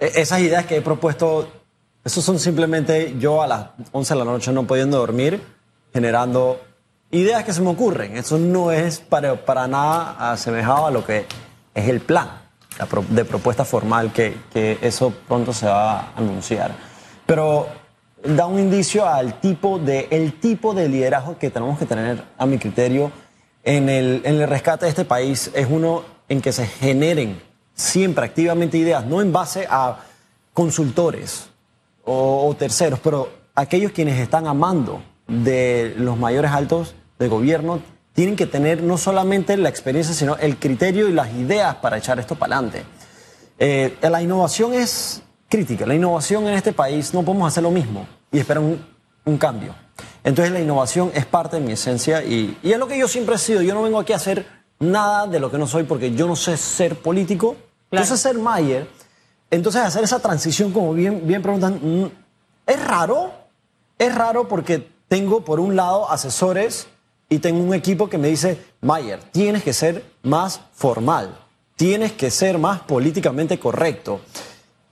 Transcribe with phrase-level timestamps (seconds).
[0.00, 1.48] e- esas ideas que he propuesto,
[2.04, 5.42] esos son simplemente yo a las 11 de la noche no pudiendo dormir,
[5.92, 6.60] generando
[7.10, 8.16] ideas que se me ocurren.
[8.16, 11.26] Eso no es para, para nada asemejado a lo que
[11.74, 12.44] es el plan
[13.10, 16.72] de propuesta formal, que, que eso pronto se va a anunciar.
[17.24, 17.68] Pero
[18.22, 22.46] da un indicio al tipo de, el tipo de liderazgo que tenemos que tener, a
[22.46, 23.12] mi criterio,
[23.62, 25.50] en el, en el rescate de este país.
[25.54, 27.40] Es uno en que se generen
[27.74, 30.00] siempre activamente ideas, no en base a
[30.52, 31.48] consultores
[32.04, 37.80] o, o terceros, pero aquellos quienes están amando de los mayores altos de gobierno
[38.12, 42.18] tienen que tener no solamente la experiencia, sino el criterio y las ideas para echar
[42.20, 42.84] esto para adelante.
[43.58, 45.84] Eh, la innovación es crítica.
[45.84, 48.84] La innovación en este país no podemos hacer lo mismo y esperar un,
[49.24, 49.74] un cambio.
[50.22, 53.34] Entonces la innovación es parte de mi esencia y, y es lo que yo siempre
[53.34, 53.62] he sido.
[53.62, 54.46] Yo no vengo aquí a hacer
[54.78, 57.56] nada de lo que no soy porque yo no sé ser político,
[58.00, 58.88] yo sé ser Mayer.
[59.50, 62.10] Entonces hacer esa transición, como bien, bien preguntan, mm,
[62.66, 63.32] es raro.
[63.98, 66.88] Es raro porque tengo por un lado asesores
[67.28, 71.36] y tengo un equipo que me dice, Mayer, tienes que ser más formal,
[71.76, 74.20] tienes que ser más políticamente correcto.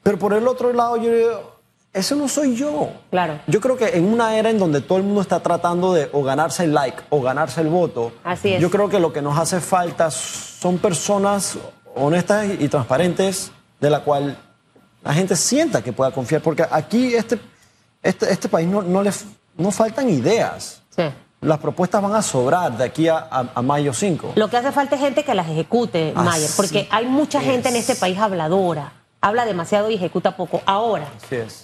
[0.02, 1.52] Pero por el otro lado yo digo,
[1.92, 2.90] eso no soy yo.
[3.10, 3.40] Claro.
[3.46, 6.22] Yo creo que en una era en donde todo el mundo está tratando de o
[6.22, 8.60] ganarse el like o ganarse el voto, Así es.
[8.60, 11.58] yo creo que lo que nos hace falta son personas
[11.94, 14.36] honestas y transparentes de la cual
[15.02, 17.38] la gente sienta que pueda confiar, porque aquí este,
[18.02, 19.10] este, este país no, no le
[19.56, 20.80] no faltan ideas.
[20.96, 21.02] Sí.
[21.40, 24.34] Las propuestas van a sobrar de aquí a, a- a mayo 5.
[24.36, 27.68] Lo que hace falta es gente que las ejecute, Así Mayer, porque hay mucha gente
[27.68, 27.88] en es.
[27.90, 30.62] este país habladora, habla demasiado y ejecuta poco.
[30.66, 31.08] Ahora,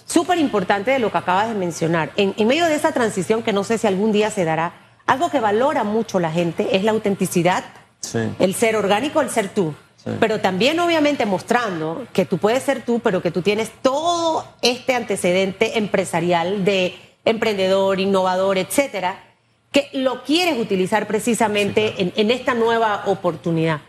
[0.05, 3.53] súper importante de lo que acabas de mencionar, en, en medio de esa transición que
[3.53, 4.73] no sé si algún día se dará,
[5.07, 7.63] algo que valora mucho la gente es la autenticidad,
[8.01, 8.19] Sí.
[8.39, 9.73] el ser orgánico, el ser tú.
[10.11, 10.17] Sí.
[10.19, 14.95] Pero también obviamente mostrando que tú puedes ser tú, pero que tú tienes todo este
[14.95, 19.23] antecedente empresarial de emprendedor, innovador, etcétera,
[19.71, 23.81] que lo quieres utilizar precisamente en, en esta nueva oportunidad.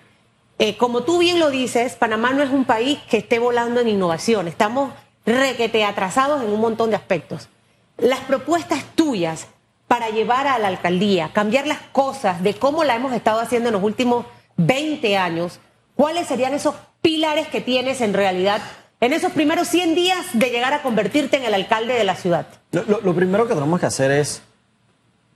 [0.58, 3.88] Eh, como tú bien lo dices, Panamá no es un país que esté volando en
[3.88, 4.46] innovación.
[4.46, 4.92] Estamos
[5.24, 7.48] requete atrasados en un montón de aspectos.
[7.96, 9.48] Las propuestas tuyas
[9.88, 13.72] para llevar a la alcaldía, cambiar las cosas de cómo la hemos estado haciendo en
[13.72, 15.60] los últimos 20 años,
[16.00, 18.62] ¿cuáles serían esos pilares que tienes en realidad
[19.02, 22.46] en esos primeros 100 días de llegar a convertirte en el alcalde de la ciudad?
[22.72, 24.40] Lo, primero que tenemos que hacer es,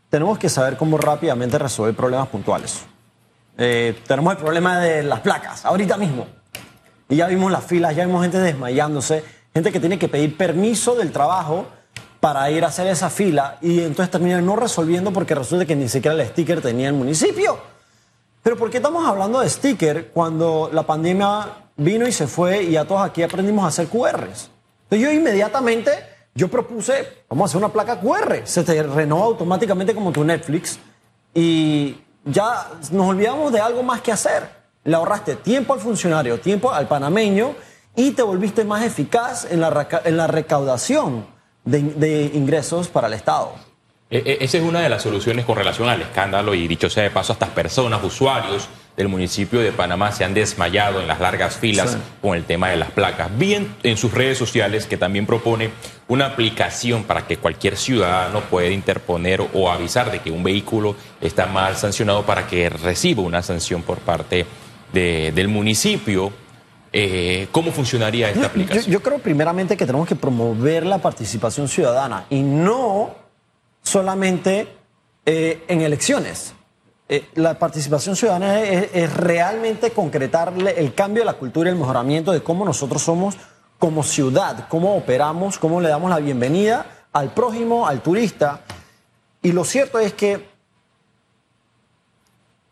[0.08, 2.80] tenemos que saber cómo rápidamente resolver problemas puntuales.
[3.58, 6.26] Eh, tenemos el problema de las placas, ahorita mismo.
[7.10, 10.94] Y ya vimos las filas, ya vimos gente desmayándose, gente que tiene que pedir permiso
[10.94, 11.66] del trabajo
[12.20, 15.90] para ir a hacer esa fila y entonces terminan no resolviendo porque resulta que ni
[15.90, 17.73] siquiera el sticker tenía el municipio.
[18.44, 22.76] Pero ¿por qué estamos hablando de sticker cuando la pandemia vino y se fue y
[22.76, 24.50] a todos aquí aprendimos a hacer QRs?
[24.82, 25.90] Entonces yo inmediatamente,
[26.34, 30.78] yo propuse, vamos a hacer una placa QR, se te renova automáticamente como tu Netflix
[31.32, 31.96] y
[32.26, 34.46] ya nos olvidamos de algo más que hacer.
[34.84, 37.54] Le ahorraste tiempo al funcionario, tiempo al panameño
[37.96, 41.26] y te volviste más eficaz en la, en la recaudación
[41.64, 43.54] de, de ingresos para el Estado.
[44.10, 47.02] E- e- Esa es una de las soluciones con relación al escándalo y dicho sea
[47.04, 51.56] de paso, estas personas, usuarios del municipio de Panamá se han desmayado en las largas
[51.56, 51.96] filas Sí.
[52.22, 53.28] con el tema de las placas.
[53.36, 55.70] Vi en, en sus redes sociales que también propone
[56.06, 61.46] una aplicación para que cualquier ciudadano pueda interponer o avisar de que un vehículo está
[61.46, 64.46] mal sancionado para que reciba una sanción por parte
[64.92, 66.30] de- del municipio.
[66.92, 68.84] Eh, ¿Cómo funcionaría esta Yo, aplicación?
[68.92, 73.23] yo creo primeramente que tenemos que promover la participación ciudadana y no
[73.84, 74.66] solamente
[75.24, 76.54] eh, en elecciones.
[77.08, 82.32] Eh, la participación ciudadana es, realmente concretarle el cambio de la cultura y el mejoramiento
[82.32, 83.36] de cómo nosotros somos
[83.78, 88.62] como ciudad, cómo operamos, cómo le damos la bienvenida al prójimo, al turista.
[89.42, 90.48] Y lo cierto es que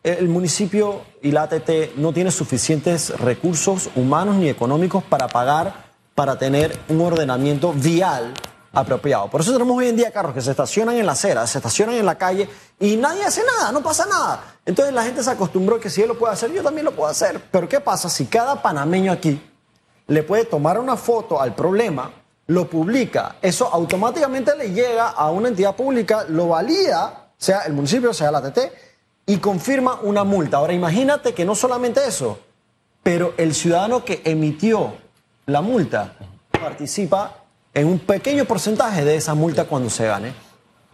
[0.01, 5.85] el municipio y la ATT no tiene suficientes recursos humanos ni económicos para pagar,
[6.15, 8.33] para tener un ordenamiento vial
[8.73, 9.29] apropiado.
[9.29, 11.95] Por eso tenemos hoy en día carros que se estacionan en la acera, se estacionan
[11.95, 12.49] en la calle
[12.79, 14.57] y nadie hace nada, no pasa nada.
[14.65, 17.09] Entonces la gente se acostumbró que si él lo puede hacer, yo también lo puedo
[17.09, 17.39] hacer.
[17.51, 19.39] Pero ¿qué pasa si cada panameño aquí
[20.07, 22.11] le puede tomar una foto al problema,
[22.47, 28.13] lo publica, eso automáticamente le llega a una entidad pública, lo valida, sea el municipio,
[28.13, 28.59] sea la ATT,
[29.25, 30.57] y confirma una multa.
[30.57, 32.39] Ahora imagínate que no solamente eso,
[33.01, 34.95] pero el ciudadano que emitió
[35.45, 36.15] la multa
[36.51, 37.42] participa
[37.73, 40.31] en un pequeño porcentaje de esa multa cuando se gane.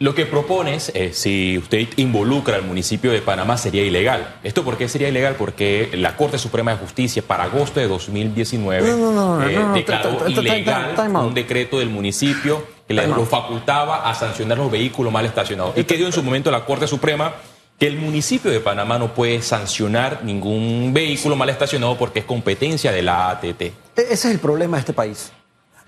[0.02, 4.38] Lo que propones, eh, si usted involucra al municipio de Panamá, sería ilegal.
[4.46, 5.36] ¿Esto por qué sería ilegal?
[5.38, 9.68] Porque la Corte Suprema de Justicia, para agosto de 2019, No, no, no, eh, no,
[9.68, 10.96] no, declaró ilegal
[11.26, 15.78] un decreto del municipio que le lo facultaba a sancionar los vehículos mal estacionados.
[15.78, 17.34] ¿Y qué dio en su momento la Corte Suprema?
[17.78, 22.94] Que el municipio de Panamá no puede sancionar ningún vehículo mal estacionado porque es competencia
[22.94, 23.62] de la ATT.
[23.62, 25.32] E- Ese es el problema de este país.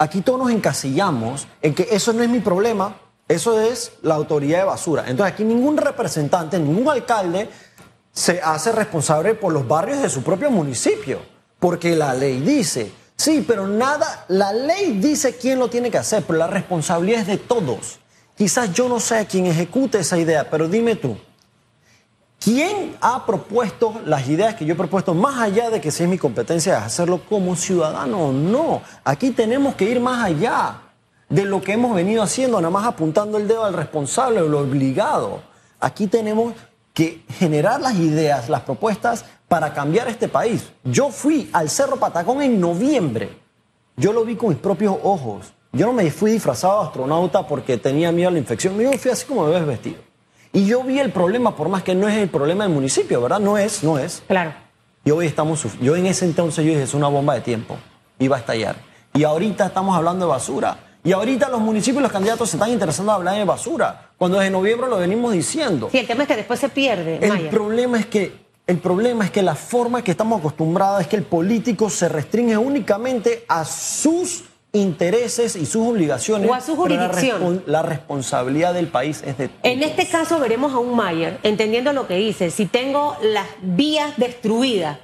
[0.01, 2.95] Aquí todos nos encasillamos en que eso no es mi problema,
[3.27, 5.03] eso es la autoridad de basura.
[5.05, 7.47] Entonces aquí ningún representante, ningún alcalde
[8.11, 11.19] se hace responsable por los barrios de su propio municipio,
[11.59, 16.23] porque la ley dice, sí, pero nada, la ley dice quién lo tiene que hacer,
[16.25, 17.99] pero la responsabilidad es de todos.
[18.35, 21.15] Quizás yo no sea quien ejecute esa idea, pero dime tú,
[22.43, 26.09] ¿Quién ha propuesto las ideas que yo he propuesto, más allá de que si es
[26.09, 28.81] mi competencia hacerlo como ciudadano o no?
[29.03, 30.81] Aquí tenemos que ir más allá
[31.29, 34.61] de lo que hemos venido haciendo, nada más apuntando el dedo al responsable o lo
[34.61, 35.43] obligado.
[35.79, 36.55] Aquí tenemos
[36.95, 40.67] que generar las ideas, las propuestas para cambiar este país.
[40.83, 43.37] Yo fui al Cerro Patacón en noviembre.
[43.97, 45.53] Yo lo vi con mis propios ojos.
[45.73, 48.79] Yo no me fui disfrazado de astronauta porque tenía miedo a la infección.
[48.79, 50.10] Yo fui así como me ves vestido.
[50.53, 53.39] Y yo vi el problema, por más que no es el problema del municipio, ¿verdad?
[53.39, 54.21] No es, no es.
[54.27, 54.53] Claro.
[55.05, 57.77] Y hoy estamos, yo en ese entonces yo dije, es una bomba de tiempo,
[58.19, 58.75] iba a estallar.
[59.13, 60.77] Y ahorita estamos hablando de basura.
[61.03, 64.37] Y ahorita los municipios y los candidatos se están interesando en hablar de basura, cuando
[64.37, 65.89] desde noviembre lo venimos diciendo.
[65.91, 67.49] Sí, el tema es que después se pierde, El Maya.
[67.49, 71.23] problema es que el problema es que la forma que estamos acostumbrados es que el
[71.23, 74.43] político se restringe únicamente a sus
[74.73, 76.49] intereses y sus obligaciones.
[76.49, 77.63] O a su la jurisdicción.
[77.65, 79.59] La, responsabilidad del país es de todos.
[79.63, 84.13] En este caso veremos a un Mayer, entendiendo lo que dice, si tengo las vías
[84.17, 84.99] destruidas,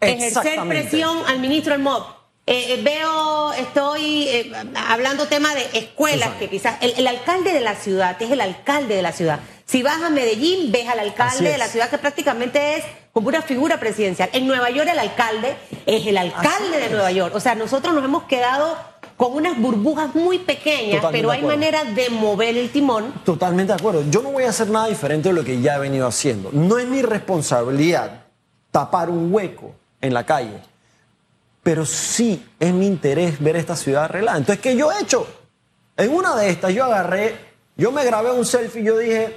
[0.00, 2.02] ejercer presión al ministro del MOB.
[2.44, 6.38] Eh, eh, veo, estoy eh, hablando tema de escuelas, Exacto.
[6.40, 9.38] que quizás el, el alcalde de la ciudad es el alcalde de la ciudad.
[9.64, 13.42] Si vas a Medellín, ves al alcalde de la ciudad que prácticamente es como una
[13.42, 14.28] figura presidencial.
[14.32, 15.56] En Nueva York el alcalde
[15.86, 16.90] es el alcalde de es.
[16.90, 17.34] Nueva York.
[17.34, 18.76] O sea, nosotros nos hemos quedado
[19.22, 23.78] con unas burbujas muy pequeñas, Totalmente pero hay manera de mover el timón Totalmente de
[23.78, 24.02] acuerdo.
[24.10, 26.50] Yo no voy a hacer nada diferente de lo que ya he venido haciendo.
[26.52, 28.24] No es mi responsabilidad
[28.72, 30.60] tapar un hueco en la calle,
[31.62, 34.38] pero sí es mi interés ver esta ciudad arreglada.
[34.38, 35.24] Entonces, ¿qué yo he hecho?
[35.96, 37.36] En una de estas yo agarré,
[37.76, 39.36] yo me grabé un selfie y yo dije,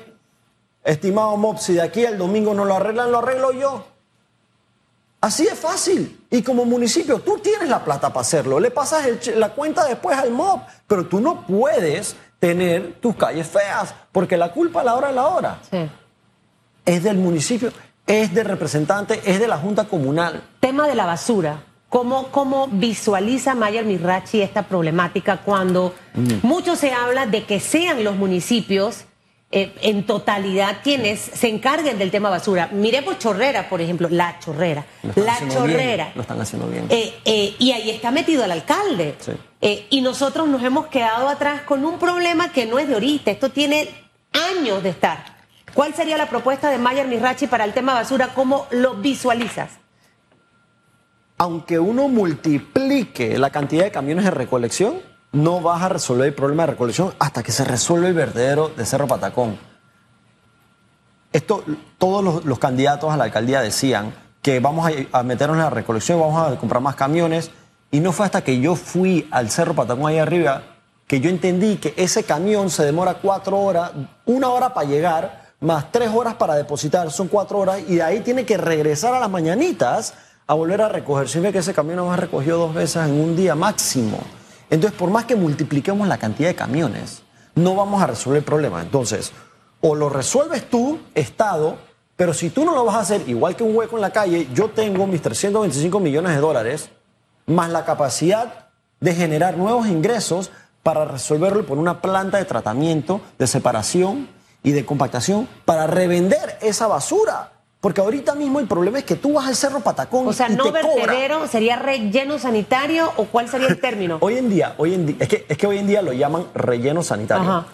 [0.84, 3.86] estimado Mob, si de aquí al domingo no lo arreglan, lo arreglo yo.
[5.26, 6.20] Así es fácil.
[6.30, 8.60] Y como municipio, tú tienes la plata para hacerlo.
[8.60, 10.60] Le pasas el la cuenta después al MOB.
[10.86, 15.14] Pero tú no puedes tener tus calles feas, porque la culpa a la hora de
[15.16, 15.90] la hora Sí.
[16.86, 17.72] es del municipio,
[18.06, 20.44] es del representante, es de la Junta Comunal.
[20.60, 21.64] Tema de la basura.
[21.90, 25.96] ¿Cómo, cómo visualiza Mayer Mirachi esta problemática cuando
[26.44, 29.06] mucho se habla de que sean los municipios
[29.52, 32.70] eh, en totalidad quienes se encarguen del tema basura?
[32.72, 34.86] Miremos Chorrera, por ejemplo, la Chorrera.
[35.16, 36.12] La bien, Chorrera.
[36.16, 36.88] lo están haciendo bien.
[36.90, 39.16] Eh, eh, y ahí está metido el alcalde.
[39.20, 39.32] Sí.
[39.90, 43.50] Y nosotros nos hemos quedado atrás con un problema que no es de ahorita, esto
[43.50, 43.90] tiene
[44.32, 45.36] años de estar.
[45.74, 48.30] ¿Cuál sería la propuesta de Mayer Mirachi para el tema basura?
[48.34, 49.72] ¿Cómo lo visualizas?
[51.38, 55.02] Aunque uno multiplique la cantidad de camiones de recolección,
[55.36, 58.86] no vas a resolver el problema de recolección hasta que se resuelva el vertedero de
[58.86, 59.58] Cerro Patacón.
[61.34, 61.64] Esto,
[61.98, 66.52] todos los, candidatos a la alcaldía decían que vamos a, meternos en la recolección, vamos
[66.52, 67.52] a comprar más camiones.
[67.92, 70.64] Y no fue hasta que yo fui al Cerro Patacón ahí arriba
[71.06, 73.92] que yo entendí que ese camión se demora cuatro horas,
[74.26, 78.22] una hora para llegar, más tres horas para depositar, son cuatro horas, y de ahí
[78.22, 80.16] tiene que regresar a las mañanitas
[80.48, 81.28] a volver a recoger.
[81.28, 84.18] Significa que ese camión nos ha recogido dos veces en un día máximo.
[84.70, 87.24] Entonces, por más que multipliquemos la cantidad de camiones,
[87.56, 88.82] no vamos a resolver el problema.
[88.82, 89.32] Entonces,
[89.82, 91.78] o lo resuelves tú, Estado,
[92.16, 94.48] pero si tú no lo vas a hacer, igual que un hueco en la calle,
[94.54, 96.90] yo tengo mis 325 millones de dólares,
[97.46, 98.70] más la capacidad
[99.00, 104.30] de generar nuevos ingresos para resolverlo y poner una planta de tratamiento, de separación
[104.64, 107.52] y de compactación para revender esa basura.
[107.86, 110.56] Porque ahorita mismo el problema es que tú vas al Cerro Patacón O sea, y
[110.56, 111.06] no te cobra.
[111.06, 114.18] vertedero, ¿sería relleno sanitario o cuál sería el término?
[114.22, 116.48] Hoy en día, hoy en día, es que, es que hoy en día lo llaman
[116.56, 117.44] relleno sanitario.
[117.48, 117.68] Ajá.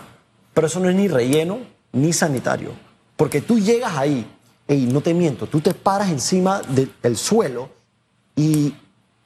[0.53, 1.59] Pero eso no es ni relleno
[1.93, 2.71] ni sanitario.
[3.15, 4.29] Porque tú llegas ahí,
[4.67, 7.69] y no te miento, tú te paras encima de- del suelo
[8.35, 8.75] y,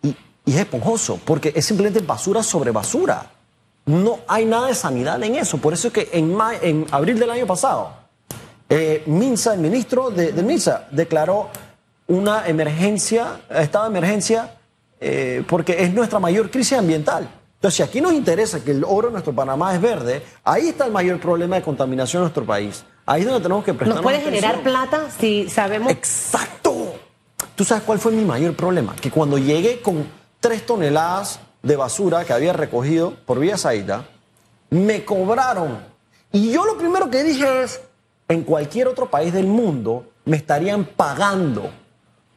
[0.04, 0.16] y-
[0.46, 3.32] y es esponjoso, porque es simplemente basura sobre basura.
[3.88, 5.58] No hay nada de sanidad en eso.
[5.58, 8.05] Por eso es que en, ma- en abril del año pasado,
[8.70, 11.50] eh, Minsa, el ministro de, de Minsa, declaró
[12.08, 14.56] una emergencia, estado de emergencia,
[15.00, 17.30] eh, porque es nuestra mayor crisis ambiental.
[17.56, 20.86] Entonces si aquí nos interesa que el oro en nuestro Panamá es verde, ahí está
[20.86, 22.84] el mayor problema de contaminación en nuestro país.
[23.06, 25.92] Ahí es donde tenemos que prestar ¿Nos puede generar plata si sabemos?
[25.92, 26.96] Exacto.
[27.56, 28.96] ¿Tú sabes cuál fue mi mayor problema?
[28.96, 30.06] Que cuando llegué con
[30.40, 34.06] tres toneladas de basura que había recogido por vía Saída,
[34.70, 35.80] me cobraron.
[36.32, 37.82] Y yo lo primero que dije es,
[38.28, 41.70] en cualquier otro país del mundo me estarían pagando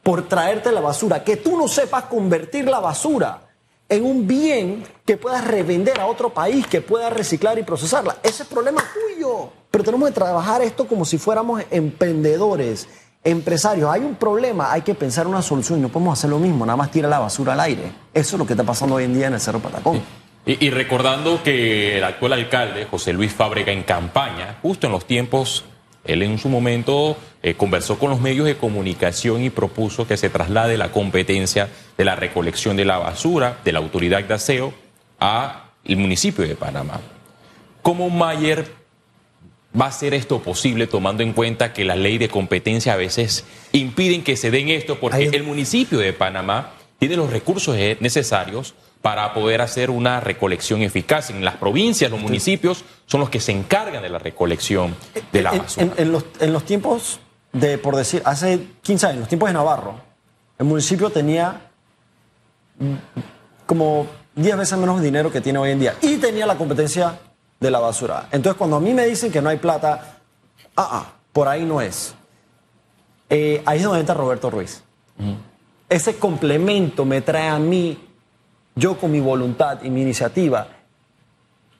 [0.03, 1.23] por traerte la basura.
[1.23, 3.41] Que tú no sepas convertir la basura
[3.89, 8.17] en un bien que puedas revender a otro país, que puedas reciclar y procesarla.
[8.21, 9.49] Ese es problema tuyo.
[9.71, 12.87] Pero tenemos que trabajar esto como si fuéramos emprendedores,
[13.23, 13.89] empresarios.
[13.89, 16.77] Hay un problema, hay que pensar una solución y no podemos hacer lo mismo, nada
[16.77, 17.91] más tirar la basura al aire.
[18.13, 20.01] Eso es lo que está pasando hoy en día en el Cerro Patacón.
[20.45, 25.05] Y, y recordando que el actual alcalde, José Luis Fábrega, en campaña, justo en los
[25.05, 25.65] tiempos
[26.13, 30.29] él en su momento eh, conversó con los medios de comunicación y propuso que se
[30.29, 34.73] traslade la competencia de la recolección de la basura de la autoridad de aseo
[35.19, 36.99] al municipio de Panamá.
[37.81, 38.65] ¿Cómo Mayer
[39.79, 43.45] va a hacer esto posible tomando en cuenta que la ley de competencia a veces
[43.71, 48.73] impiden que se den esto porque el municipio de Panamá tiene los recursos eh, necesarios
[49.01, 51.29] para poder hacer una recolección eficaz.
[51.29, 54.95] En las provincias, los municipios son los que se encargan de la recolección
[55.31, 55.93] de la basura.
[55.97, 57.19] En, los, tiempos
[57.53, 59.95] de, por decir, hace 15 años, los tiempos de Navarro,
[60.57, 61.61] el municipio tenía
[63.65, 67.19] como 10 veces menos dinero que tiene hoy en día y tenía la competencia
[67.59, 68.27] de la basura.
[68.31, 70.17] Entonces, cuando a mí me dicen que no hay plata,
[70.75, 72.15] ah, ah por ahí no es.
[73.29, 74.83] Eh, ahí es donde entra Roberto Ruiz.
[75.87, 78.08] Ese complemento me trae a mí
[78.79, 80.67] yo con mi voluntad y mi iniciativa,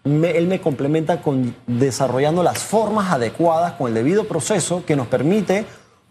[0.04, 5.66] él me complementa con desarrollando las formas adecuadas con el debido proceso que nos permite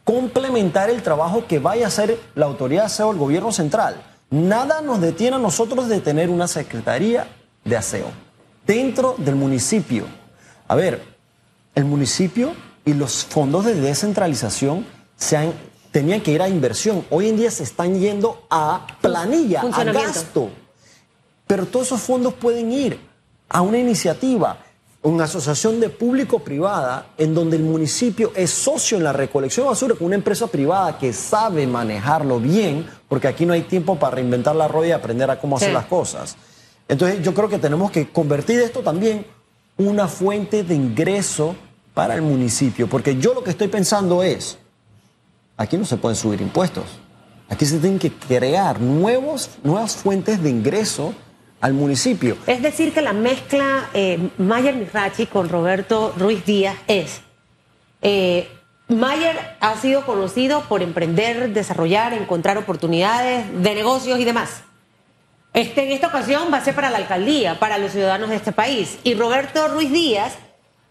[0.04, 4.02] complementar el trabajo que vaya a hacer la autoridad de aseo del gobierno central.
[4.30, 7.28] Nada nos detiene a nosotros de tener una secretaría
[7.64, 8.09] de aseo
[8.66, 10.04] dentro del municipio.
[10.66, 11.02] A ver,
[11.75, 12.52] el municipio
[12.85, 15.52] y los fondos de descentralización se
[15.90, 17.04] tenían que ir a inversión.
[17.11, 20.50] Hoy en día se están yendo a planilla, a gasto.
[21.49, 23.00] Pero todos esos fondos pueden ir
[23.49, 24.59] a una iniciativa,
[25.02, 29.95] una asociación de público-privada, en donde el municipio es socio en la recolección de basura
[29.95, 34.55] con una empresa privada que sabe manejarlo bien, porque aquí no hay tiempo para reinventar
[34.55, 36.37] la rueda y aprender a cómo hacer las cosas.
[36.87, 39.26] Entonces yo creo que tenemos que convertir esto también
[39.78, 41.57] una fuente de ingreso
[41.95, 44.59] para el municipio, porque yo lo que estoy pensando es,
[45.57, 46.85] aquí no se pueden subir impuestos,
[47.49, 51.14] aquí se tienen que crear nuevos, nuevas fuentes de ingreso
[51.61, 52.37] al municipio.
[52.47, 57.21] Es decir, que la mezcla eh, Mayer Mirachi con Roberto Ruiz Díaz es,
[58.03, 58.49] eh,
[58.88, 64.62] Mayer ha sido conocido por emprender, desarrollar, encontrar oportunidades de negocios y demás.
[65.53, 68.53] Este, en esta ocasión va a ser para la alcaldía, para los ciudadanos de este
[68.53, 68.99] país.
[69.03, 70.35] Y Roberto Ruiz Díaz,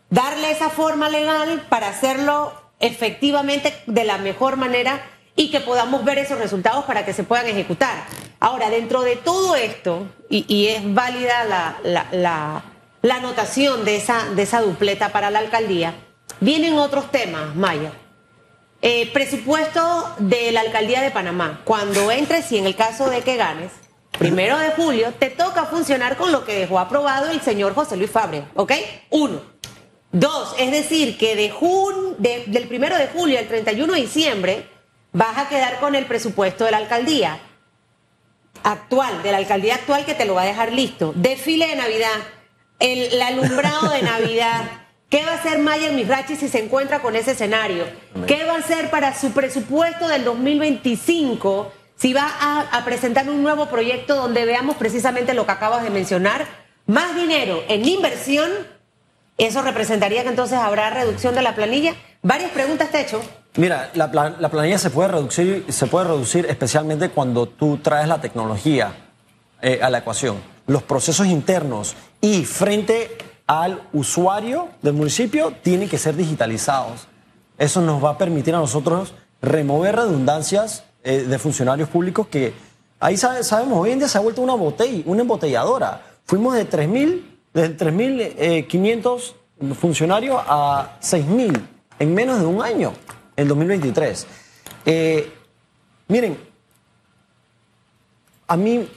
[0.10, 5.02] darle esa forma legal para hacerlo efectivamente de la mejor manera
[5.36, 7.96] y que podamos ver esos resultados para que se puedan ejecutar.
[8.40, 12.64] Ahora, dentro de todo esto, y, es válida la,
[13.16, 15.96] anotación de esa, dupleta para la alcaldía,
[16.40, 17.92] vienen otros temas, Maya.
[18.84, 21.62] Eh, presupuesto de la alcaldía de Panamá.
[21.64, 23.72] Cuando entres y en el caso de que ganes,
[24.20, 28.12] primero de julio, te toca funcionar con lo que dejó aprobado el señor José Luis
[28.12, 28.74] Fabre, ¿ok?
[29.10, 29.42] Uno.
[30.12, 31.54] Dos, es decir, que de
[32.18, 34.70] del primero de julio al 31 de diciembre
[35.12, 37.40] vas a quedar con el presupuesto de la alcaldía
[38.64, 41.14] actual, de la alcaldía actual que te lo va a dejar listo.
[41.16, 42.16] Desfile de Navidad,
[42.80, 44.64] el, alumbrado de Navidad.
[45.10, 47.86] ¿Qué va a hacer Mayer Misrachi si se encuentra con ese escenario?
[48.28, 52.30] ¿Qué va a hacer para su presupuesto del 2025 si va
[52.72, 56.46] a, presentar un nuevo proyecto donde veamos precisamente lo que acabas de mencionar?
[56.86, 58.52] Más dinero en inversión,
[59.38, 61.96] ¿eso representaría que entonces habrá reducción de la planilla?
[62.22, 63.22] Varias preguntas te he hecho.
[63.58, 68.94] Mira, la, planilla se puede reducir, se puede reducir especialmente cuando tú traes la tecnología
[69.64, 70.38] eh, a la ecuación,
[70.68, 77.08] los procesos internos y frente al usuario del municipio tienen que ser digitalizados.
[77.58, 82.54] Eso nos va a permitir a nosotros remover redundancias eh, de funcionarios públicos que
[83.00, 86.04] ahí sabemos, hoy en día se ha vuelto una botella, una embotelladora.
[86.26, 87.24] Fuimos de 3.000,
[87.56, 91.60] de 3.500 eh, funcionarios a 6.000
[91.98, 92.94] en menos de un año
[93.38, 94.28] el 2023.
[94.86, 95.32] Eh,
[96.08, 96.38] miren,
[98.48, 98.90] a mí,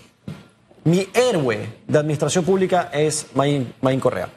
[0.85, 4.31] mi héroe de administración pública es Maín, Correa.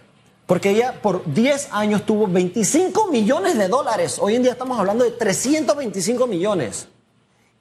[0.45, 4.17] Porque ella por 10 años tuvo 25 millones de dólares.
[4.19, 6.87] Hoy en día estamos hablando de 325 millones.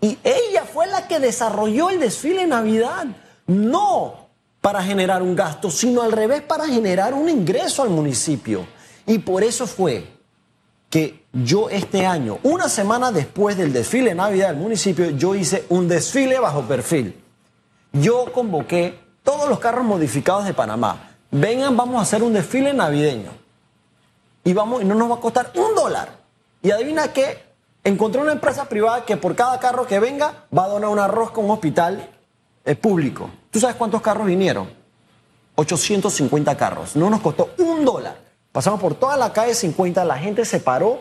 [0.01, 3.07] Y ella fue la que desarrolló el desfile de Navidad.
[3.47, 4.29] No
[4.61, 8.67] para generar un gasto, sino al revés para generar un ingreso al municipio.
[9.07, 10.07] Y por eso fue
[10.93, 15.65] que yo este año, una semana después del desfile de Navidad del municipio, yo hice
[15.71, 17.19] un desfile bajo perfil.
[17.95, 21.15] Yo convoqué todos los carros modificados de Panamá.
[21.31, 23.31] Vengan, vamos a hacer un desfile navideño.
[24.45, 26.11] Y, vamos, y no nos va a costar un dólar.
[26.61, 27.43] Y adivina qué,
[27.83, 31.31] encontré una empresa privada que por cada carro que venga va a donar un arroz
[31.31, 32.07] con un hospital
[32.67, 33.31] eh, público.
[33.51, 34.69] ¿Tú sabes cuántos carros vinieron?
[35.55, 36.97] 850 carros.
[36.97, 38.22] No nos costó un dólar.
[38.53, 41.01] Pasamos por toda la calle 50, la gente se paró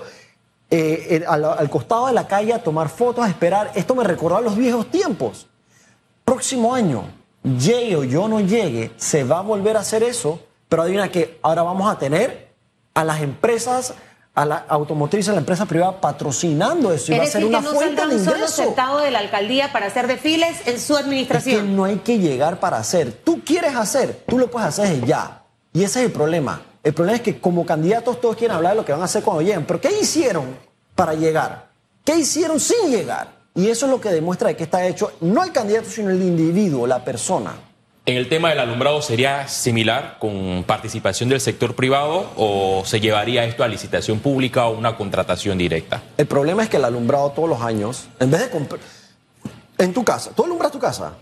[0.70, 3.72] eh, eh, al, al costado de la calle a tomar fotos, a esperar.
[3.76, 5.48] Esto me recordó a los viejos tiempos.
[6.24, 7.04] Próximo año,
[7.44, 10.40] llegue o yo no llegue, se va a volver a hacer eso,
[10.70, 12.54] pero adivina que ahora vamos a tener
[12.94, 13.94] a las empresas,
[14.34, 17.66] a la automotriz, a la empresa privada patrocinando eso y va a ser una que
[17.66, 18.76] no fuente de ingreso.
[19.04, 21.76] de la alcaldía para hacer desfiles en su Es que administración.
[21.76, 23.12] no hay que llegar para hacer.
[23.12, 25.44] Tú quieres hacer, tú lo puedes hacer ya.
[25.74, 26.62] Y ese es el problema.
[26.84, 29.24] El problema es que como candidatos todos quieren hablar de lo que van a hacer
[29.24, 29.66] cuando lleguen.
[29.66, 30.58] Pero ¿qué hicieron
[30.96, 31.70] para llegar?
[32.04, 33.42] ¿Qué hicieron sin llegar?
[33.54, 36.22] Y eso es lo que demuestra de que está hecho no el candidato, sino el
[36.22, 37.54] individuo, la persona.
[38.06, 43.46] En el tema del alumbrado, ¿sería similar con participación del sector privado o se llevaría
[43.46, 46.02] esto a licitación pública o una contratación directa?
[46.18, 48.82] El problema es que el alumbrado todos los años, en vez de comprar...
[49.78, 51.14] En tu casa, ¿tú alumbras tu casa?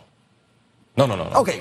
[0.96, 1.26] No, no, no.
[1.26, 1.52] no, Ok.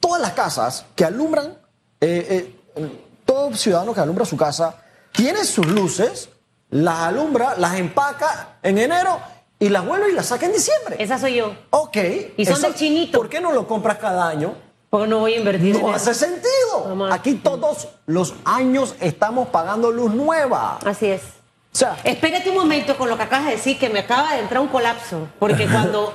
[0.00, 1.58] Todas las casas que alumbran,
[2.00, 2.90] eh, eh,
[3.28, 4.74] todo ciudadano que alumbra su casa,
[5.12, 6.30] tiene sus luces,
[6.70, 9.20] las alumbra, las empaca en enero
[9.58, 10.96] y las vuelve y las saca en diciembre.
[10.98, 11.54] Esa soy yo.
[11.70, 11.96] Ok.
[12.38, 13.18] Y son eso- del chinito.
[13.18, 14.54] ¿Por qué no lo compras cada año?
[14.88, 16.10] Porque no voy a invertir en No eso.
[16.10, 17.12] hace sentido.
[17.12, 20.78] Aquí todos los años estamos pagando luz nueva.
[20.86, 21.20] Así es.
[21.74, 24.40] O sea, Espérate un momento con lo que acabas de decir, que me acaba de
[24.40, 25.28] entrar un colapso.
[25.38, 26.14] Porque cuando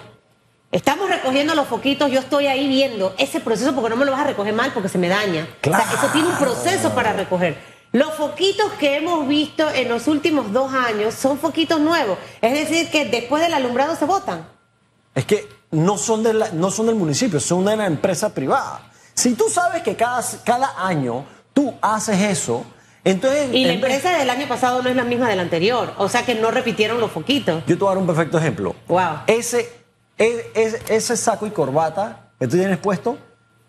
[0.73, 4.21] estamos recogiendo los foquitos, yo estoy ahí viendo ese proceso porque no me lo vas
[4.21, 5.47] a recoger mal porque se me daña.
[5.65, 7.57] O sea, eso tiene un proceso para recoger.
[7.93, 12.17] Los foquitos que hemos visto en los últimos dos años son foquitos nuevos.
[12.41, 14.47] Es decir, que después del alumbrado se botan.
[15.15, 18.81] Es que no son, de la- no son del municipio, son de una empresa privada.
[19.13, 22.65] Si tú sabes que cada, cada año tú haces eso,
[23.03, 23.49] entonces...
[23.53, 25.93] Y la vez- empresa del año pasado no es la misma del anterior.
[25.99, 27.61] O sea que no repitieron los foquitos.
[27.67, 28.75] Yo te voy a dar un perfecto ejemplo.
[28.87, 29.19] Wow.
[29.27, 29.82] Ese,
[30.17, 33.17] e- ese, ese saco y corbata que tú tienes puesto,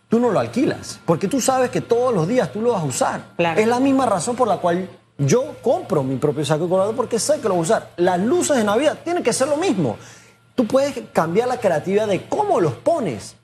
[0.09, 2.87] tú no lo alquilas, porque tú sabes que todos los días tú lo vas a
[2.87, 3.25] usar.
[3.37, 3.61] Claro.
[3.61, 7.19] Es la misma razón por la cual yo compro mi propio saco y corbata, porque
[7.19, 7.91] sé que lo voy a usar.
[7.97, 9.97] Las luces de Navidad tienen que ser lo mismo.
[10.55, 13.37] Tú puedes cambiar la creatividad de cómo los pones,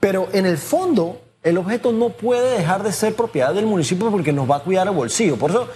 [0.00, 4.32] pero en el fondo el objeto no puede dejar de ser propiedad del municipio porque
[4.32, 5.36] nos va a cuidar el bolsillo.
[5.36, 5.68] Por eso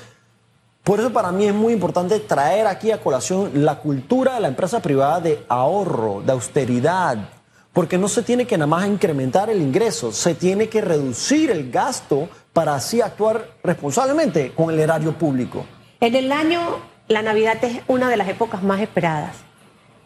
[0.86, 4.46] por eso para mí es muy importante traer aquí a colación la cultura de la
[4.46, 7.18] empresa privada de ahorro, de austeridad,
[7.72, 11.72] porque no se tiene que nada más incrementar el ingreso, se tiene que reducir el
[11.72, 15.66] gasto para así actuar responsablemente con el erario público.
[15.98, 16.60] En el año,
[17.08, 19.34] la Navidad es una de las épocas más esperadas.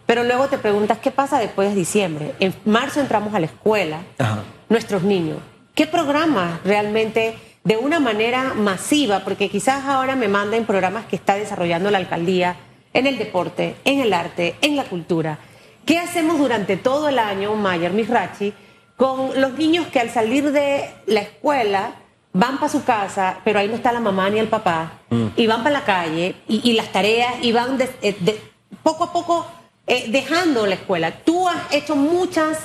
[0.07, 2.35] Pero luego te preguntas qué pasa después de diciembre.
[2.41, 4.45] En marzo entramos a la escuela, Ajá.
[4.71, 5.37] nuestros niños.
[5.75, 9.21] ¿Qué programas realmente de una manera masiva?
[9.21, 12.57] Porque quizás ahora me manden programas que está desarrollando la alcaldía
[12.93, 15.39] en el deporte, en el arte, en la cultura.
[15.87, 18.53] ¿Qué hacemos durante todo el año, Mayer Misrachi,
[18.97, 21.93] con los niños que al salir de la escuela
[22.33, 24.93] van para su casa, pero ahí no está la mamá ni el papá,
[25.37, 28.41] y van para la calle, y, y las tareas, y van de- eh, de-
[28.83, 29.47] poco a poco
[29.87, 31.11] eh, dejando la escuela?
[31.25, 32.59] Tú has hecho muchas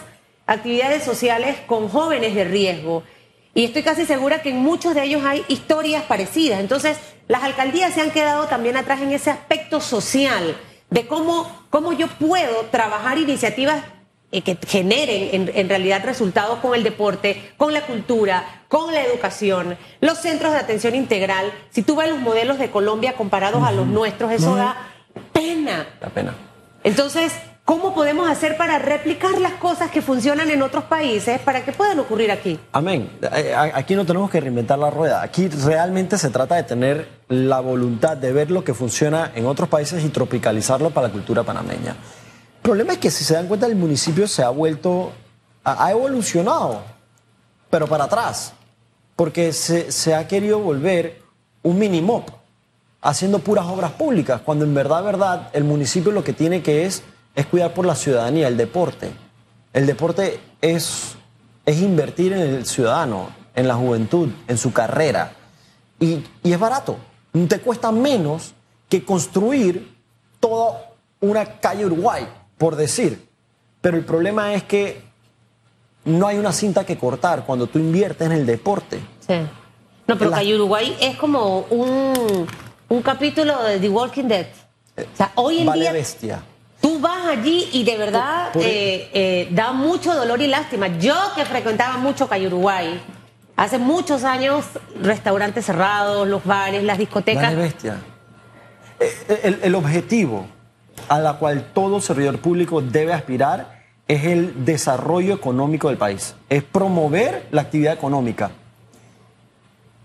[0.45, 3.03] actividades sociales con jóvenes de riesgo.
[3.55, 6.59] Y estoy casi segura que en muchos de ellos hay historias parecidas.
[6.59, 6.97] Entonces,
[7.29, 10.57] las alcaldías se han quedado también atrás en ese aspecto social
[10.89, 13.81] de cómo, cómo yo puedo trabajar iniciativas
[14.33, 19.01] eh, que generen en, en realidad resultados con el deporte, con la cultura, con la
[19.05, 21.53] educación, los centros de atención integral.
[21.69, 24.75] Si tú ves los modelos de Colombia comparados a los nuestros, eso da
[25.31, 25.87] pena.
[26.01, 26.35] La pena.
[26.83, 27.31] Entonces,
[27.65, 31.99] ¿cómo podemos hacer para replicar las cosas que funcionan en otros países para que puedan
[31.99, 32.59] ocurrir aquí?
[32.71, 33.09] Amén.
[33.35, 35.21] Eh, a- Aquí no tenemos que reinventar la rueda.
[35.23, 39.67] Aquí realmente se trata de tener la voluntad de ver lo que funciona en otros
[39.67, 41.91] países y tropicalizarlo para la cultura panameña.
[41.91, 45.11] El problema es que si se dan cuenta el municipio se ha vuelto,
[45.63, 46.81] ha evolucionado,
[47.71, 48.53] pero para atrás,
[49.15, 51.21] porque se, se ha querido volver
[51.63, 52.29] un mini-mop,
[53.01, 57.01] haciendo puras obras públicas, cuando en verdad, verdad, el municipio lo que tiene que es,
[57.35, 59.11] es cuidar por la ciudadanía, el deporte.
[59.73, 61.15] El deporte es,
[61.65, 65.33] es invertir en el ciudadano, en la juventud, en su carrera.
[65.99, 66.97] Y, y es barato.
[67.49, 68.53] Te cuesta menos
[68.87, 69.95] que construir
[70.39, 73.27] toda una calle Uruguay, por decir.
[73.81, 75.03] Pero el problema es que
[76.05, 78.99] no hay una cinta que cortar cuando tú inviertes en el deporte.
[79.27, 79.35] Sí.
[80.07, 82.47] No, pero La- que Uruguay es como un,
[82.89, 84.47] un capítulo de The Walking Dead.
[84.97, 86.43] O sea, hoy en vale día bestia.
[86.85, 90.85] Tú vas allí y de verdad Por- por- eh, eh, da mucho dolor y lástima.
[90.99, 93.01] Yo que frecuentaba mucho Cayo Uruguay,
[93.55, 94.65] hace muchos años,
[95.01, 97.41] restaurantes cerrados, los bares, las discotecas.
[97.41, 97.97] Vale bestia.
[98.99, 100.45] Eh, El, el objetivo
[101.09, 106.35] a la cual todo servidor público debe aspirar es el desarrollo económico del país.
[106.49, 108.51] Es promover la actividad económica.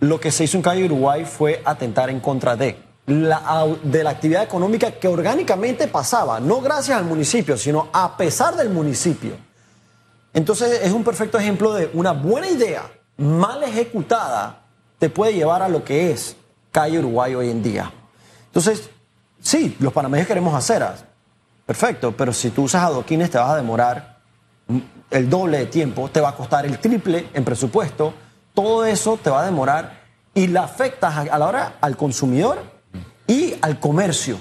[0.01, 2.79] Lo que se hizo en Calle Uruguay fue atentar en contra de
[3.11, 8.71] de la actividad económica que orgánicamente pasaba, no gracias al municipio, sino a pesar del
[8.71, 9.33] municipio.
[10.33, 14.63] Entonces es un perfecto ejemplo de una buena idea mal ejecutada
[14.99, 16.37] te puede llevar a lo que es
[16.71, 17.93] calle Uruguay hoy en día.
[18.47, 18.89] Entonces,
[19.41, 21.05] sí, los panameños queremos aceras,
[21.67, 24.19] perfecto, pero si tú usas adoquines te vas a demorar
[25.11, 28.15] el doble de tiempo, te va a costar el triple en presupuesto,
[28.55, 30.01] todo eso te va a demorar
[30.35, 32.80] y la afectas a la hora al consumidor
[33.31, 34.37] y al comercio.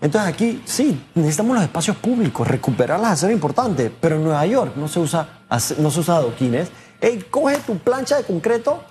[0.00, 4.44] Entonces aquí sí, necesitamos los espacios públicos, recuperar las aceras es importante, pero en Nueva
[4.46, 5.40] York no se usa,
[5.78, 6.68] no se usa adoquines.
[7.00, 8.84] Ey, coge tu plancha de concreto,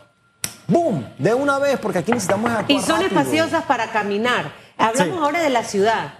[0.67, 1.05] ¡boom!
[1.17, 3.19] De una vez, porque aquí necesitamos Y son rápido.
[3.21, 4.51] espaciosas para caminar.
[4.77, 5.23] Hablamos Sí.
[5.23, 6.13] ahora de la ciudad.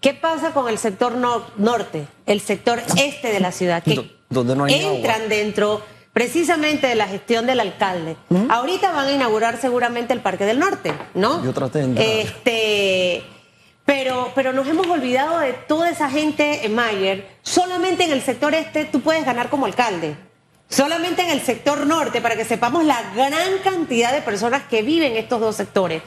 [0.00, 3.82] ¿Qué pasa con el sector nor- norte, el sector este de la ciudad?
[3.82, 3.94] Que
[4.30, 5.82] no hay entran dentro
[6.18, 8.16] precisamente de la gestión del alcalde.
[8.48, 11.44] Ahorita van a inaugurar seguramente el Parque del Norte, ¿no?
[11.44, 12.22] Yo traté de.
[12.22, 13.22] Este,
[13.84, 17.24] pero, pero nos hemos olvidado de toda esa gente en Mayer.
[17.42, 20.16] Solamente en el sector este tú puedes ganar como alcalde.
[20.68, 25.12] Solamente en el sector norte, para que sepamos la gran cantidad de personas que viven
[25.12, 26.02] en estos dos sectores.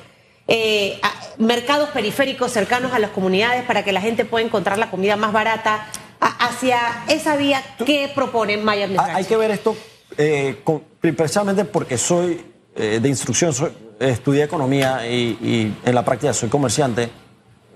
[0.49, 0.99] Eh,
[1.37, 5.31] mercados periféricos cercanos a las comunidades para que la gente pueda encontrar la comida más
[5.31, 5.87] barata.
[6.19, 9.15] Hacia esa vía, ¿qué propone Mayer Administration?
[9.15, 9.75] hay que ver esto
[10.17, 10.61] eh,
[10.99, 12.45] precisamente porque soy
[12.75, 17.09] eh, de instrucción, soy- estudié economía y, en la práctica soy comerciante.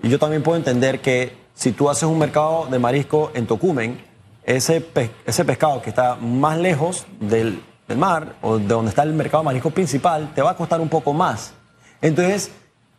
[0.02, 4.04] Y yo también puedo entender que si tú haces un mercado de marisco en Tocumen,
[4.44, 4.84] ese,
[5.24, 9.42] ese pescado que está más lejos del, del mar o de donde está el mercado
[9.42, 11.52] de marisco principal, te va a costar un poco más.
[12.02, 12.50] Entonces,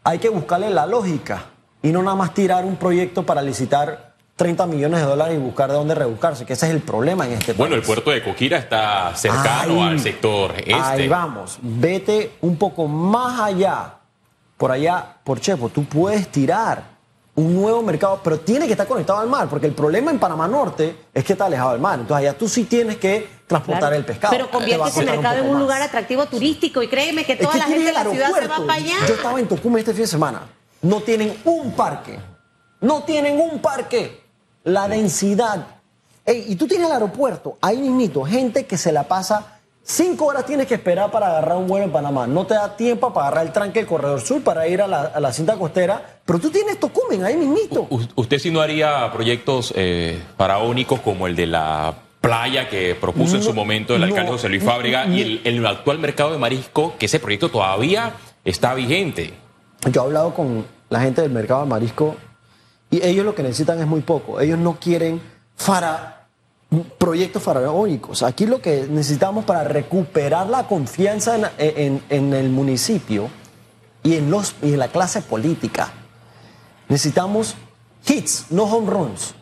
[0.03, 1.45] hay que buscarle la lógica
[1.81, 4.06] y no nada más tirar un proyecto para licitar
[4.37, 7.33] 30 millones de dólares y buscar de dónde rebuscarse, que ese es el problema en
[7.33, 7.87] este Bueno, el país.
[7.87, 10.73] puerto de Coquira está cercano Ahí- al sector este.
[10.73, 11.57] Ahí vamos.
[11.61, 13.95] Vete un poco más allá.
[14.55, 16.95] Por allá, por Chepo, tú puedes tirar
[17.35, 20.47] un nuevo mercado, pero tiene que estar conectado al mar, porque el problema en Panamá
[20.47, 21.99] Norte es que está alejado del mar.
[21.99, 23.95] Entonces allá tú sí tienes que transportar Claro.
[23.97, 24.31] el pescado.
[24.31, 25.61] Pero convierte ese mercado en un más.
[25.61, 28.47] lugar atractivo turístico y créeme que Es toda que la gente de la ciudad se
[28.47, 28.95] va para allá.
[29.07, 30.41] Yo estaba en Tocumen este fin de semana.
[30.81, 32.19] No tienen un parque.
[32.81, 34.26] No tienen un parque.
[34.67, 35.65] La densidad.
[36.25, 39.53] Ey, y tú tienes el aeropuerto, ahí mismito, gente que se la pasa
[39.89, 42.27] cinco horas tienes que esperar para agarrar un vuelo en Panamá.
[42.27, 45.03] No te da tiempo para agarrar el tranque del Corredor Sur para ir a la,
[45.03, 47.87] a la cinta costera, pero tú tienes Tocumen ahí mismito.
[47.89, 53.37] U- ¿Usted sí no haría proyectos eh, faraónicos como el de la playa que propuso
[53.37, 56.37] en su momento el alcalde no, José Luis Fábrega y el, el actual mercado de
[56.39, 58.11] marisco, que ese proyecto todavía
[58.43, 59.33] está vigente?
[59.89, 62.17] Yo he hablado con la gente del mercado de marisco
[62.89, 64.39] y ellos lo que necesitan es muy poco.
[64.39, 65.21] Ellos no quieren
[65.55, 66.27] fara,
[66.97, 68.23] proyectos faraónicos.
[68.23, 73.29] Aquí lo que necesitamos para recuperar la confianza en, en- en el municipio
[74.03, 75.91] y en, los, y en la clase política.
[76.89, 77.55] Necesitamos
[78.07, 79.33] hits, no home runs.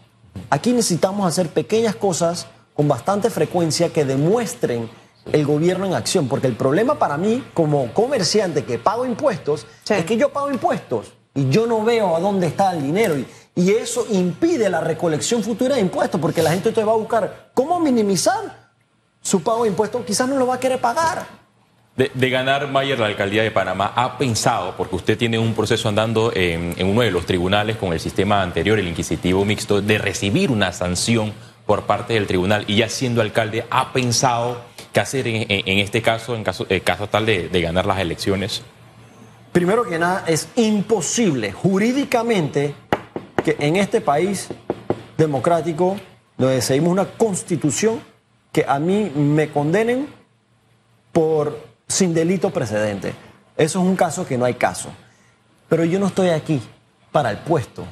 [0.49, 4.89] Aquí necesitamos hacer pequeñas cosas con bastante frecuencia que demuestren
[5.31, 9.93] el gobierno en acción, porque el problema para mí como comerciante que pago impuestos Sí.
[9.95, 13.27] es que yo pago impuestos y yo no veo a dónde está el dinero y,
[13.57, 17.79] eso impide la recolección futura de impuestos porque la gente entonces va a buscar cómo
[17.79, 18.69] minimizar
[19.21, 21.25] su pago de impuestos, quizás no lo va a querer pagar.
[21.95, 26.33] De, ganar Mayer la alcaldía de Panamá, ¿ha pensado, porque usted tiene un proceso andando
[26.35, 30.73] en, uno de los tribunales con el sistema anterior, el inquisitivo mixto, de recibir una
[30.73, 31.33] sanción
[31.65, 36.35] por parte del tribunal y ya siendo alcalde, ¿ha pensado qué hacer en, este caso,
[36.35, 38.63] en caso, eh, caso tal de ganar las elecciones?
[39.55, 42.75] Primero que nada, es imposible jurídicamente
[43.41, 44.49] que en este país
[45.17, 45.95] democrático,
[46.37, 48.01] donde seguimos una constitución,
[48.51, 50.09] que a mí me condenen
[51.13, 53.13] por sin delito precedente.
[53.55, 54.89] Eso es un caso que no hay caso.
[55.69, 56.61] Pero yo no estoy aquí
[57.13, 57.85] para el puesto.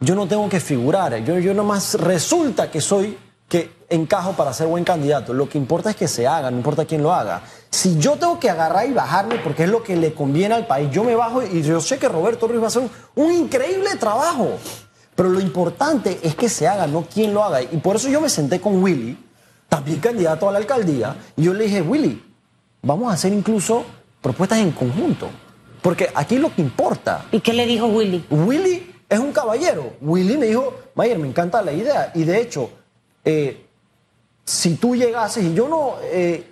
[0.00, 1.14] Yo no tengo que figurar.
[1.24, 3.18] Yo, yo nomás resulta que soy,
[3.50, 5.34] que encajo para ser buen candidato.
[5.34, 7.42] Lo que importa es que se haga, no importa quién lo haga.
[7.68, 10.88] Si yo tengo que agarrar y bajarme porque es lo que le conviene al país,
[10.92, 13.96] yo me bajo y yo sé que Roberto Ruiz va a hacer un, un increíble
[13.98, 14.52] trabajo.
[15.16, 17.60] Pero lo importante es que se haga, no quién lo haga.
[17.60, 19.18] Y por eso yo me senté con Willy
[19.68, 21.16] también candidato a la alcaldía.
[21.36, 22.22] Y yo le dije, Willy,
[22.82, 23.84] vamos a hacer incluso
[24.22, 25.28] propuestas en conjunto.
[25.82, 27.26] Porque aquí lo que importa.
[27.32, 28.24] ¿Y qué le dijo Willy?
[28.30, 29.94] Willy es un caballero.
[30.00, 32.12] Willy me dijo, Mayer, me encanta la idea.
[32.14, 32.70] Y de hecho,
[33.24, 33.64] eh,
[34.44, 36.46] si tú llegases y yo no eh,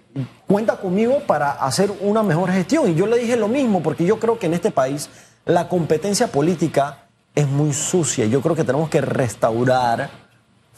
[0.46, 2.90] cuenta conmigo para hacer una mejor gestión.
[2.90, 5.08] Y yo le dije lo mismo, porque yo creo que en este país
[5.44, 8.26] la competencia política es muy sucia.
[8.26, 10.10] Yo creo que tenemos que restaurar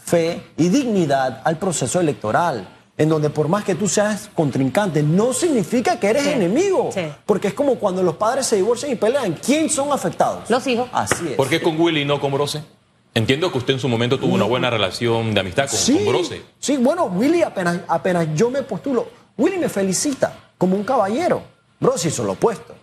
[0.05, 5.33] fe y dignidad al proceso electoral en donde por más que tú seas contrincante, no
[5.33, 6.91] significa que eres Sí, enemigo.
[6.93, 7.01] sí.
[7.25, 9.33] Porque es como cuando los padres se divorcian y pelean.
[9.43, 10.51] ¿Quién son afectados?
[10.51, 10.87] Los hijos.
[10.93, 11.35] Así es.
[11.37, 12.63] ¿Por qué con Willy y no con Brose?
[13.15, 16.07] Entiendo que usted en su momento tuvo una buena relación de amistad con, sí, con
[16.07, 16.43] Brose.
[16.61, 21.43] Sí, bueno, Willy apenas, apenas yo me postulo, Willy me felicita como un caballero.
[21.81, 22.75] Brose hizo lo opuesto.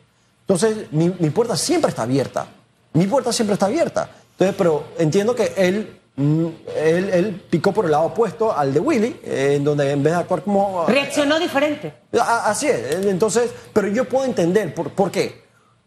[0.42, 2.48] Entonces, mi, mi puerta siempre está abierta.
[2.94, 4.10] Mi puerta siempre está abierta.
[4.32, 6.46] Entonces, pero entiendo que él, mm,
[6.78, 10.13] él, él picó por el lado opuesto al de Willy, eh, en donde en vez
[10.13, 10.86] de actuar como...
[10.88, 11.94] Reaccionó diferente.
[12.20, 13.06] A- Así es.
[13.06, 15.44] Entonces, pero yo puedo entender por, por qué.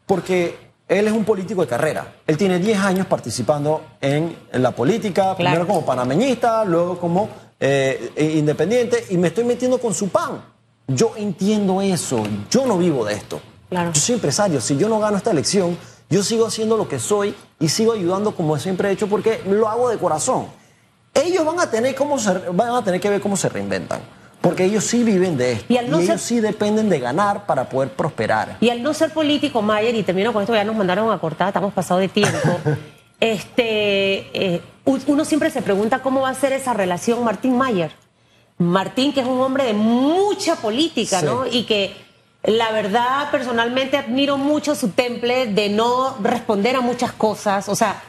[0.06, 0.56] Porque
[0.90, 2.14] él es un político de carrera.
[2.26, 7.28] Él tiene 10 años participando en, en la política, primero como panameñista, luego como
[7.60, 10.42] eh, eh, independiente, y me estoy metiendo con su pan.
[10.88, 12.24] Yo entiendo eso.
[12.50, 13.40] Yo no vivo de esto.
[13.68, 13.92] Claro.
[13.92, 14.60] Yo soy empresario.
[14.60, 18.34] Si yo no gano esta elección, yo sigo haciendo lo que soy y sigo ayudando
[18.34, 20.46] como siempre he hecho porque lo hago de corazón.
[21.14, 24.00] Ellos van a tener, cómo se, van a tener que ver cómo se reinventan.
[24.40, 25.66] Porque ellos sí viven de esto.
[25.72, 28.56] Y al no ellos ser- sí dependen de ganar para poder prosperar.
[28.60, 31.48] Y al no ser político, Mayer, y termino con esto, ya nos mandaron a cortar,
[31.48, 32.38] estamos pasados de tiempo.
[33.20, 37.92] este, eh, uno siempre se pregunta cómo va a ser esa relación Martín Mayer.
[38.58, 41.26] Martín, que es un hombre de mucha política, Sí.
[41.26, 41.46] ¿no?
[41.46, 41.94] Y que
[42.42, 47.68] la verdad, personalmente admiro mucho su temple de no responder a muchas cosas.
[47.68, 48.02] O sea,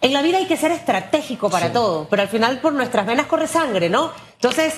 [0.00, 1.72] en la vida hay que ser estratégico para Sí.
[1.72, 4.10] todo, pero al final por nuestras venas corre sangre, ¿no?
[4.42, 4.74] Entonces,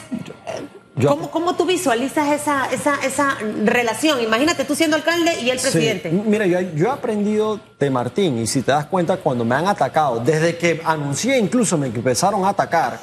[1.08, 4.20] ¿cómo, cómo tú visualizas esa, esa, esa relación?
[4.20, 5.70] Imagínate tú siendo alcalde y el Sí.
[5.70, 6.10] presidente.
[6.10, 9.66] Mira, yo, yo he aprendido de Martín y si te das cuenta, cuando me han
[9.66, 13.00] atacado, desde que anuncié incluso me empezaron a atacar,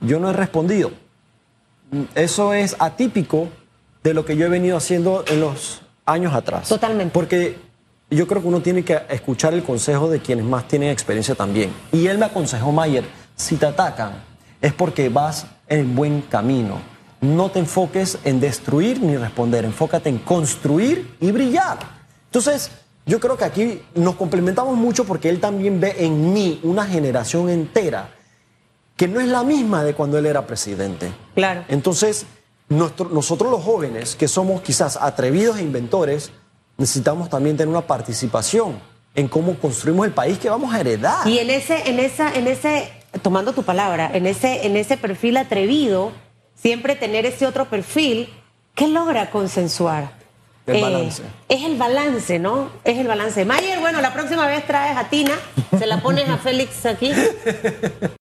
[0.00, 0.92] yo no he respondido.
[2.14, 3.48] Eso es atípico
[4.04, 6.68] de lo que yo he venido haciendo en los años atrás.
[6.68, 7.12] Totalmente.
[7.12, 7.58] Porque
[8.08, 11.72] yo creo que uno tiene que escuchar el consejo de quienes más tienen experiencia también.
[11.90, 13.02] Y él me aconsejó, Mayer,
[13.34, 14.29] si te atacan
[14.60, 16.80] es porque vas en buen camino.
[17.20, 21.78] No te enfoques en destruir ni responder, enfócate en construir y brillar.
[22.26, 22.70] Entonces,
[23.06, 27.48] yo creo que aquí nos complementamos mucho porque él también ve en mí una generación
[27.50, 28.10] entera
[28.96, 31.10] que no es la misma de cuando él era presidente.
[31.34, 31.64] Claro.
[31.68, 32.26] Entonces,
[32.68, 36.30] nuestro- nosotros los jóvenes, que somos quizás atrevidos e inventores,
[36.76, 38.78] necesitamos también tener una participación
[39.14, 41.26] en cómo construimos el país que vamos a heredar.
[41.26, 42.90] Y en ese, en esa, en ese,
[43.22, 46.12] tomando tu palabra, en ese, en ese perfil atrevido,
[46.54, 48.28] siempre tener ese otro perfil,
[48.74, 50.12] ¿qué logra consensuar?
[50.66, 51.22] Eh, El balance.
[51.48, 52.70] Es el balance, ¿no?
[52.84, 53.44] Es el balance.
[53.44, 55.32] Mayer, bueno, la próxima vez traes a Tina,
[55.78, 57.12] se la pones a Félix aquí.